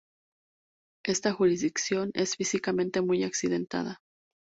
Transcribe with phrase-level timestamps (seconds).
[1.05, 3.99] Esta jurisdicción es físicamente muy accidentada.